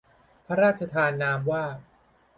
[0.45, 1.65] พระราชทานนามว่า